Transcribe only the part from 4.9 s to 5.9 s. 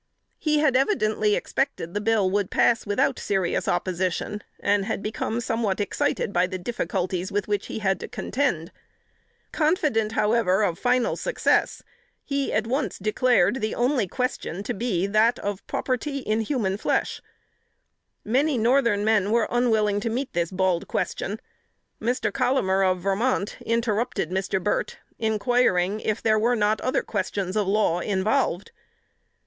become somewhat